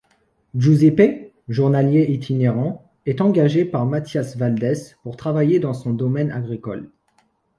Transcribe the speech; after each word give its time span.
Giuseppe, 0.55 1.31
journalier 1.47 2.07
itinérant, 2.11 2.91
est 3.05 3.21
engagé 3.21 3.65
par 3.65 3.85
Mathias 3.85 4.35
Valdès 4.35 4.95
pour 5.03 5.15
travailler 5.15 5.59
dans 5.59 5.75
son 5.75 5.93
domaine 5.93 6.31
agricole. 6.31 6.89